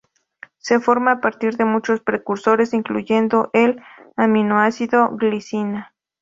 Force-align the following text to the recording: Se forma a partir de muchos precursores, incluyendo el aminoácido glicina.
Se 0.57 0.79
forma 0.79 1.11
a 1.11 1.21
partir 1.21 1.57
de 1.57 1.63
muchos 1.65 1.99
precursores, 1.99 2.73
incluyendo 2.73 3.51
el 3.53 3.79
aminoácido 4.15 5.15
glicina. 5.15 5.93